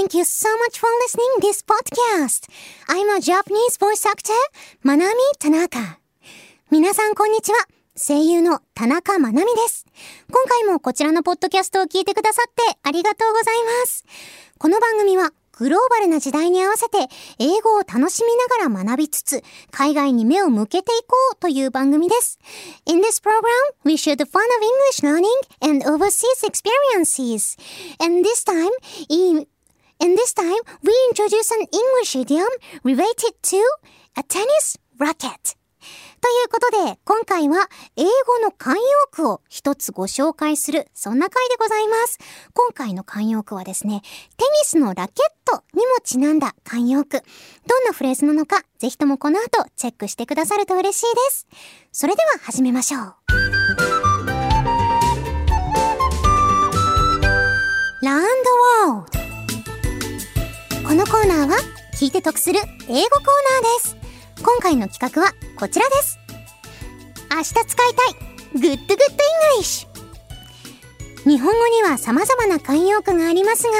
[0.00, 2.48] Thank you so much for listening this podcast.
[2.88, 4.32] I'm a Japanese voice actor,
[4.82, 5.98] Manami Tanaka.
[6.70, 7.58] 皆さんこんにちは。
[7.94, 9.84] 声優の田中まなみです。
[10.32, 14.06] 今回もこちらのポッドキャストを聞いてくださってありがとうございます。
[14.56, 16.96] この番組はグローバルな時代に合わせて
[17.38, 22.38] 英語を楽しみながら学びつつ海外に目を向けていこうという番組です。
[22.86, 23.42] In this program,
[23.84, 25.26] we share the fun of English learning
[25.60, 27.58] and overseas experiences.
[28.02, 28.70] And this time,
[29.10, 29.46] in
[30.02, 32.48] And this time, we introduce an English idiom
[32.82, 33.62] related to
[34.16, 35.56] a tennis racket.
[36.20, 38.78] ということで、今回は英語の慣用
[39.10, 42.18] 句を一つご紹介する、そんな回でございます。
[42.54, 44.02] 今回の慣用句はですね、
[44.36, 47.22] テニスのラケットにもちなんだ慣用句。
[47.66, 51.46] どんなフレーズなのか、ぜひともこの後チェックしてくださると嬉しいです。
[51.92, 53.14] それでは始めましょう。
[58.02, 58.24] Learn
[58.86, 59.19] the World。
[60.90, 61.56] このコーナーは、
[61.94, 63.96] 聞いて得する英語コーナーです。
[64.42, 66.18] 今回の企画はこちらです。
[67.30, 68.14] 明日使いたい
[68.54, 73.70] Good Good English 日本語には様々な慣用句がありますが、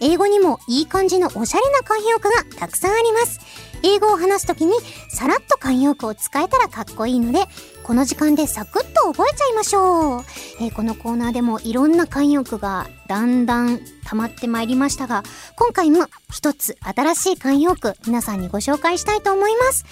[0.00, 3.38] 英語にもいい感じのおしゃれな慣用句がたくさんあります。
[3.86, 4.72] 英語を話すときに
[5.08, 7.40] さらっと慣用句を使えたらかっこいいので、
[7.84, 10.24] この時間でサクッと覚えちゃいましょう。
[10.60, 15.22] えー、このコーナーでもいろんな慣用句がだんだん溜まってまいりましたが、
[15.56, 19.84] 今回も一つ新しい慣用句皆さんにご紹介したいと思います。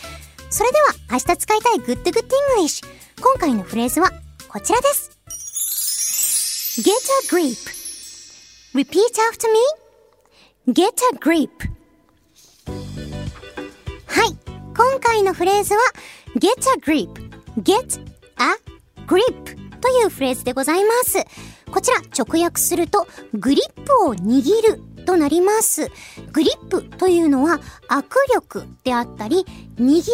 [0.54, 2.28] それでは明日使いたい Good Good
[2.60, 2.86] English
[3.20, 4.12] 今回のフレーズは
[4.48, 5.10] こちらです
[6.80, 7.56] Get a grip
[8.72, 9.48] Repeat after
[10.66, 11.73] me Get a grip
[14.76, 15.80] 今回のフレーズは
[16.36, 17.30] Get a grip
[17.62, 18.00] Get
[18.36, 21.24] a grip というフレーズでございます
[21.70, 25.90] こちら直訳するとグリップを握るとなります。
[26.32, 29.44] グリップというのは握力であったり、
[29.76, 30.04] 握る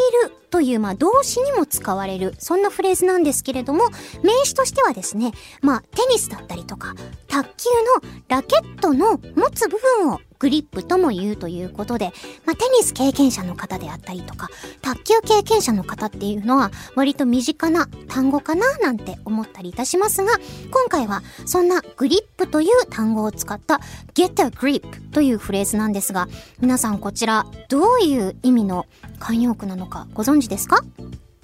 [0.51, 3.85] というまあ動詞にも使われる、そんなフレーズなんですけれども、
[4.23, 5.33] 名詞としてはですね、
[5.63, 6.95] まあテニスだったりとか、
[7.29, 12.13] 卓球のラケットの持つ部分をグリップとも言うということで、
[12.47, 14.49] まあ、テニス経験者の方であったりとか、
[14.83, 20.33] 卓球経験者の方っていうのは割と身近な単語かななんて思ったりいたしますが、
[20.71, 23.81] 今回はそんなグリップという単語を使った
[24.15, 26.27] get a grip というフレーズなんですが、
[26.59, 28.87] 皆さんこちらどういう意味の
[29.19, 30.83] 慣用句なのかご存知ですか？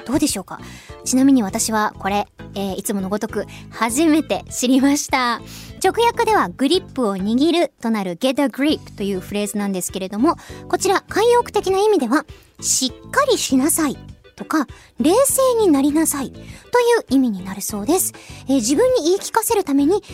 [0.07, 0.61] どうでしょうか？
[1.05, 5.43] ちなみに私はこれ、えー、いつものごとく初めて知りました。
[5.83, 10.37] 直訳ではグリップを握るとなる get a grip というフレーズなんですけれども、
[10.69, 12.25] こちら慣用句的な意味では、
[12.61, 14.16] しっかりしなさい。
[14.37, 14.67] とか、
[15.01, 16.45] 冷静になりなさいという
[17.09, 18.13] 意味になるそうです。
[18.49, 20.07] えー、自分に言い聞かせるために、独り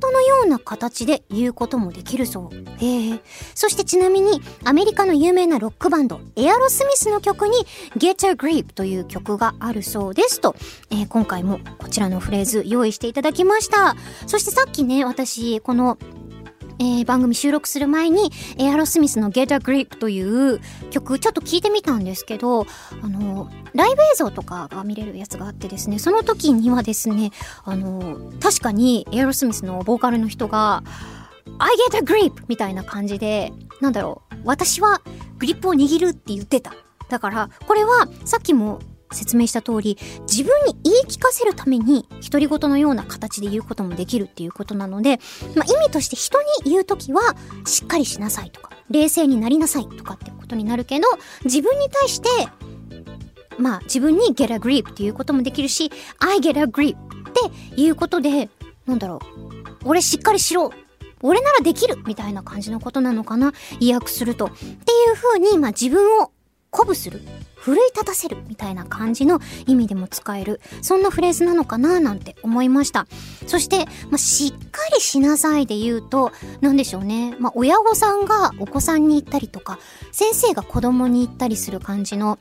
[0.00, 2.84] 言のような形で言うこともできるそう。
[2.84, 3.20] へえ、
[3.54, 7.66] そしてちなみに、アメリカの有名なロックバンド、エアロスミスの曲に、
[7.96, 10.54] Get a Grip という曲があるそうですと、
[10.90, 13.96] えー、今回もこちらのフレーズ用意していただきました。
[14.26, 15.96] そしてさっきね、私、この
[16.80, 22.66] えー、番組収録する前に、エアロスミスの Get a Grip という曲、ちょっと聞いてみたんですけど、
[23.02, 27.32] あの、ライブ映像とかが見れるやつがあってですね、その時にはですね、
[27.64, 30.82] あの、確かにエアロスミスのボーカルの人が、
[31.58, 32.44] I get a grip!
[32.48, 35.00] みたいな感じで、なんだろう、私は
[35.38, 36.74] グリップを握るって言ってた。
[37.08, 38.80] だから、これはさっきも
[39.12, 45.20] 説明した通り、自分に言い聞かせるために、独り言のような形で言うこともできるっていうことなので、
[45.54, 47.36] まあ、意味として人に言うときは、
[47.66, 51.06] しっかりしなさいとか、冷静になりなさいとかってことになるけど、
[51.44, 52.28] 自分に対して、
[53.58, 56.98] まあ、自分に get a grip っていうこともできるし、I get a grip っ
[57.74, 58.48] ていうことで、
[58.86, 59.20] なんだろ
[59.84, 60.72] う、俺しっかりしろ
[61.22, 64.46] 俺ならできるみたいな感じのことなのかな意訳すると。
[64.46, 64.66] ってい
[65.12, 66.30] う風に、まあ自分を
[66.70, 67.20] 鼓舞する。
[67.54, 70.60] 奮い立たせるみたいな感じの意味でも使える。
[70.80, 73.06] そんなフレーズなのかななんて思いました。
[73.46, 77.34] そして、まあ、しっかりしなさいで言うと、何でしょうね。
[77.38, 79.78] まあ、親御さんがお子さんに行ったりとか、
[80.12, 82.38] 先生が子供に行ったりする感じの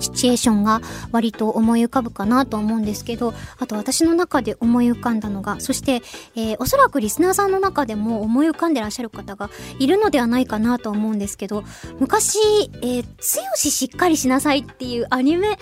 [0.00, 0.80] シチュエーションが
[1.12, 6.02] 割と思い浮かぶかなと思うんですけど、あと私の中で思い浮かんだのが、そして、
[6.36, 11.64] えー、おそらくリスナーさんの中でも思い浮かんでらっしゃる方がいるのではないかなと思うんですけど、
[11.98, 12.38] 昔、
[12.82, 15.58] えー、強ししっかりしなさいっていうアニメあり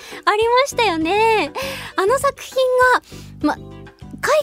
[0.49, 1.53] ましたよね。
[1.97, 2.57] あの作品
[3.43, 3.78] が、ま、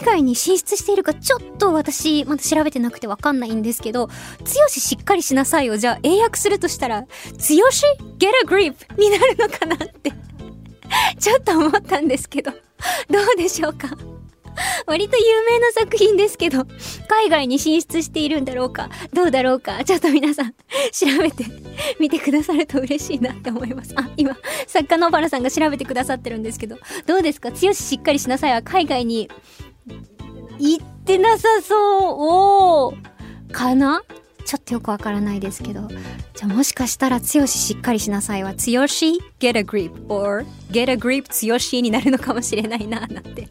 [0.00, 4.08] 海外に進出しているかちょっと私まだ調べてなくてわかんないんですけど、
[4.44, 7.06] 強ししっかりしなさいをじゃあ英訳するとしたら、
[7.38, 7.84] 強し
[8.18, 10.12] ？get a grip になるのかなって。
[11.18, 12.56] ちょっと思ったんですけど、ど
[13.34, 13.88] うでしょうか？
[14.86, 16.64] 割と有名な作品ですけど、
[17.08, 20.52] 海外に進出しているんだろうか、どうだろうか、ちょっと皆さん、
[20.92, 21.44] 調べて
[22.00, 23.92] みてくださると嬉しいなって思います。
[23.96, 27.52] あ、今、作家のバラさんが調べてくださってるんですけど、どうですか？
[27.52, 29.28] 強ししっかりしなさいは海外に
[30.58, 32.94] 行ってなさそ
[33.48, 33.52] う。
[33.52, 34.02] かな？
[34.46, 35.88] ちょっとよくわからないですけど。
[35.88, 43.48] じゃあもしかしたら、つよししっかりしなさいは、つよし？Get a grip or get a grip つよしになるのかもしれないな、なんて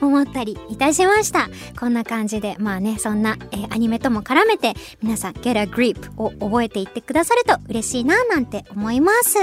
[0.00, 1.48] 思ったりいたしました。
[1.78, 9.38] こんな感じで、まあね、そんな、えー、アニメとも絡めて、皆さん get a grip を覚えていってくださると嬉しいな、なんて思います。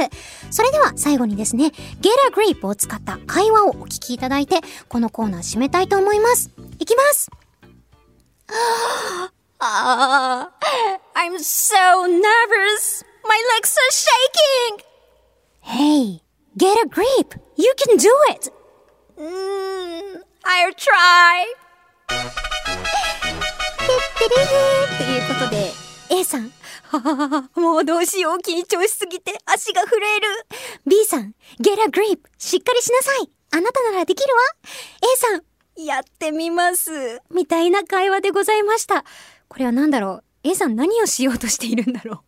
[0.52, 4.60] それでは最後にですね、get a grip を使った会話をお聞きいただいて、
[4.90, 6.52] このコーナー締めたいと思います。
[6.78, 7.30] いきます
[8.52, 13.04] あ I'm so nervous.
[13.26, 14.86] My legs are shaking.
[15.60, 16.22] Hey,
[16.58, 17.36] get a grip.
[17.58, 18.50] You can do it.
[19.20, 21.46] Mm, I'll try.
[24.98, 25.74] ということで、
[26.10, 26.52] A さん、
[26.84, 30.28] は もうどうしよう、緊張しすぎて足が震える。
[30.88, 32.20] B さん、get a grip.
[32.38, 33.30] しっかりしなさい。
[33.52, 34.42] あなたならできるわ。
[35.02, 35.44] A さん、
[35.84, 37.22] やってみます。
[37.30, 39.04] みたいな会話でございました。
[39.50, 42.20] これは何だろう ?A さん何をしようとしているんだろう？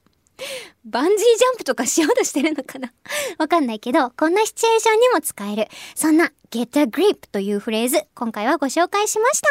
[0.83, 2.91] バンジージャンプとかしようとしてるのかな？
[3.37, 5.67] わかんないけど、こんなシチュエーションにも使える。
[5.95, 9.47] そんな get a grip というフレーズ、今回はご紹介しました。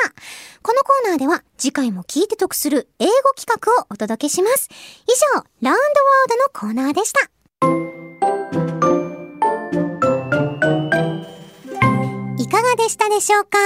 [0.63, 4.69] このコーナーでは次回も聞いて得する英語企画をお届けします。
[5.07, 7.31] 以上、ラウンドワードのコーナーでした。
[12.91, 13.57] したでしょうか？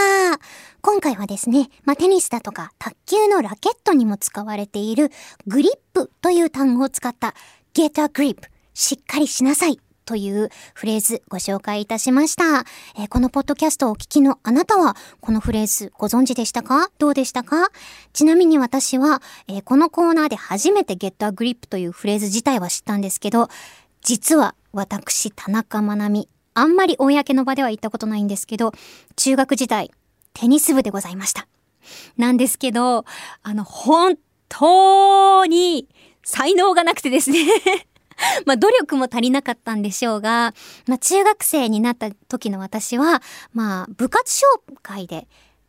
[0.82, 5.11] 今回はですね、まあ、テニスだとか卓球のラケットにも使われている
[5.47, 7.35] グリップという単語を使った
[7.73, 8.43] get a grip
[8.75, 12.67] しっかりしなさいというフレーズご紹介いたしました、
[12.99, 16.91] えー、このポッドキャストをお聞きのあなたはこのフレーズご存知でしたか？
[16.99, 17.69] どうでしたか？
[18.12, 23.49] ちなみに私は、えー、このコーナーで初めて get a grip というフレーズ自体は知ったんですけど
[24.03, 28.73] 実は私田中まなみあんまり公の場では言ったことないんですけど
[29.17, 29.91] 中学時代
[30.35, 31.47] テニス部でございました。
[32.17, 33.05] なんですけど、
[33.43, 34.17] あの、本
[34.49, 35.89] 当に
[36.23, 37.39] 才能がなくてですね
[38.47, 40.55] まあ努力も足りなかったんでしょうが、
[40.87, 43.23] まあ中学生になった時の私は、
[43.53, 44.45] まあ部活紹
[44.83, 45.27] 介で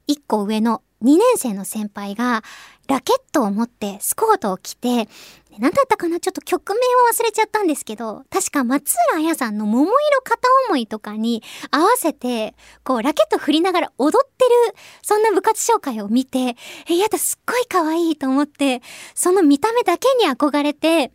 [0.08, 2.44] 一個上の2年生の先輩が
[2.88, 5.08] ラケットを持ってスコートを着て、
[5.58, 6.20] 何だったかな？
[6.20, 6.82] ちょっと曲名を
[7.14, 14.52] 忘れちゃったんですけど、確か松浦彩さんの桃色片思いとかに合わせて、こうラケット振りながら踊ってる、
[15.02, 16.58] そんな部活紹介を見て、
[16.90, 18.82] え、やだ、すっごい可愛いと思って、
[19.14, 21.12] その見た目だけに憧れて、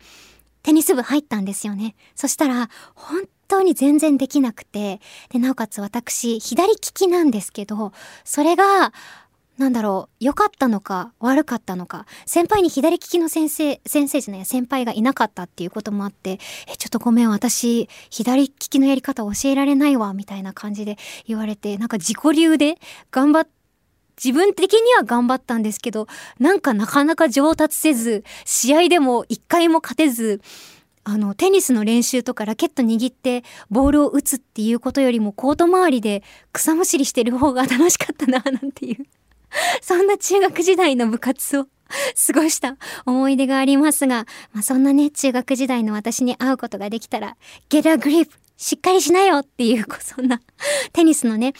[0.63, 1.95] テニス部入ったんですよね。
[2.15, 8.91] そしたら、本当に全然できなくて、で、なおかつ私、左利きなんですけど、それが、
[9.57, 22.77] なんだろう、良かったのか悪かったのか、先輩に左利きの先生、先生じゃない、先輩がいなかったっていうこともあって、え、ちょっとごめん、私、左利きのやり方教えられないわ、みたいな感じで言われて、なんか自己流で
[23.11, 23.47] 頑張っ、
[24.23, 26.07] 自分的には頑張ったんですけど、
[26.39, 30.41] なんかなかなか上達せず、試合でも一回も勝てず、
[31.03, 39.05] あの、テニスの練習とかラケット握ってボールを打つっていうことよりもコート周りで草むしりしてる方が楽しかったな、なんていう。
[39.81, 41.67] そんな中学時代の部活を
[42.27, 47.35] 過ごした思い出がありますが、まあ、そんなね、中学時代の私に会うことができたら、
[47.69, 50.41] ゲラグリップしっかりしなよっていう、 そんな
[50.93, 51.53] テニスのね、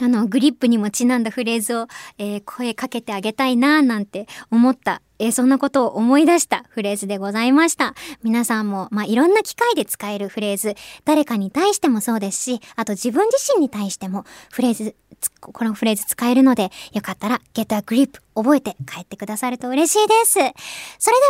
[0.00, 1.86] あの、グリップにもちなんだフレーズを、
[2.18, 7.94] えー、声かけてあげたいななんて思ったえー、そんなことを思い出したフレーズでございました。
[8.24, 10.74] 皆さんも、まあ、いろんな機会で使えるフレーズ、
[11.04, 14.96] 誰かに対してもそうですし、あと自分自身に対してもフレーズ、
[15.40, 20.32] このフレーズ使えるので、よかったら get a grip 覚えて帰ってくださると嬉しいです。
[20.32, 20.52] それで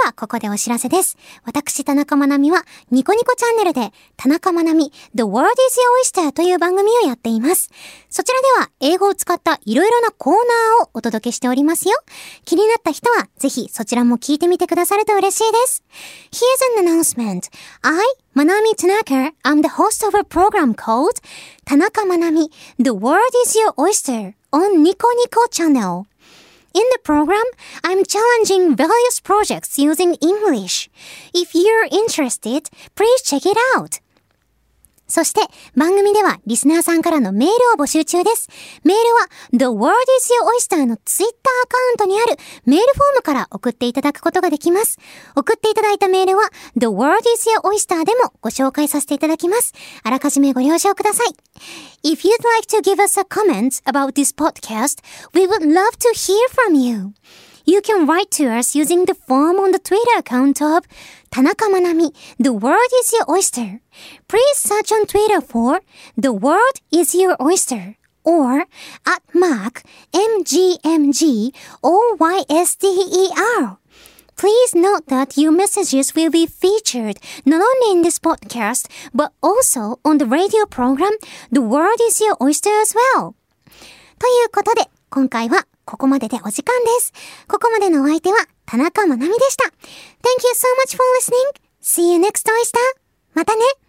[0.07, 1.17] は、ここでお知らせです。
[1.45, 5.79] 私、田中まなみは、ニコニコチャンネルで、田中まなみ The World is
[6.17, 7.71] Your Oyster という番組をやっています。
[8.09, 11.95] そちらでは、英語を使ったいろいろなコーナーをお届けしておりますよ。
[12.45, 15.84] 気になった人は、ぜひそちらも聞いてみてくださると嬉しいです。
[16.32, 17.50] Here's an announcement.
[17.82, 17.98] I,
[18.36, 21.22] Manami Tanaka, am the host of a program called
[21.66, 26.06] 田中まなみ The World is Your Oyster on Nico Nico Channel.
[26.74, 27.44] In the program,
[27.84, 30.90] I'm challenging various projects using English.
[31.34, 34.00] If you're interested, please check it out.
[35.07, 35.41] そして、
[35.77, 38.49] 番組ではリスナーさんからのメールを募集中です。
[38.85, 44.99] メールは、The World is Your Oyster のツイッターアカウントにあるメールフォームから送っていただくことができます。
[45.37, 49.75] 送っていただいたメールは、The World is Your Oyster でもご紹介させていただきます。
[50.03, 51.35] あらかじめご了承ください。
[52.05, 55.03] If you'd like to give us a comment about this podcast,
[55.35, 57.13] we would love to hear from you.
[57.66, 60.88] You can write to us using the form on the Twitter account of
[61.30, 63.82] 田中まなみ The World is Your Oyster.
[64.28, 65.82] Please search on Twitter for
[66.18, 68.66] The World is Your Oyster or
[69.06, 69.84] at Mark
[70.14, 73.78] MGMG OYSTER.
[74.38, 80.00] Please note that your messages will be featured not only in this podcast but also
[80.06, 81.12] on the radio program
[81.52, 83.36] The World is Your Oyster as well.
[84.20, 87.13] ということで、今回は ここまででお時間です。
[87.49, 89.65] ここまでのお相手は田中まなみでした。
[89.65, 91.63] Thank you so much for listening.
[91.83, 92.79] See you next oyster.
[93.35, 93.82] またね。